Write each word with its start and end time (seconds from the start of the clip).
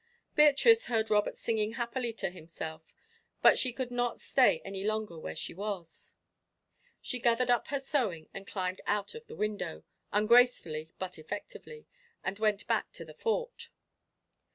Beatrice 0.35 0.85
heard 0.85 1.11
Robert 1.11 1.37
singing 1.37 1.73
happily 1.73 2.11
to 2.13 2.31
himself, 2.31 2.91
but 3.43 3.59
she 3.59 3.71
could 3.71 3.91
not 3.91 4.19
stay 4.19 4.59
any 4.65 4.83
longer 4.83 5.19
where 5.19 5.35
she 5.35 5.53
was. 5.53 6.15
She 7.03 7.19
gathered 7.19 7.51
up 7.51 7.67
her 7.67 7.79
sewing 7.79 8.27
and 8.33 8.47
climbed 8.47 8.81
out 8.87 9.13
of 9.13 9.27
the 9.27 9.35
window, 9.35 9.83
ungracefully 10.11 10.89
but 10.97 11.19
effectively, 11.19 11.85
and 12.23 12.39
went 12.39 12.65
back 12.65 12.91
to 12.93 13.05
the 13.05 13.13
Fort. 13.13 13.69